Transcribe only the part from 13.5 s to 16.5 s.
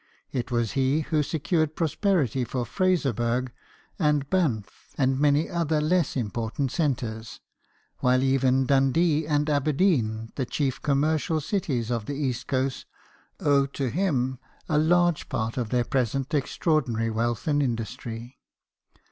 to him a large part of their present